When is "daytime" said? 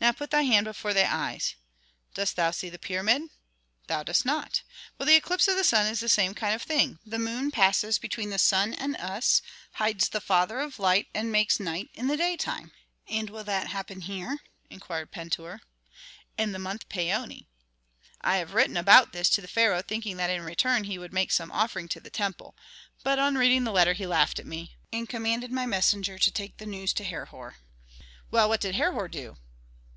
12.16-12.72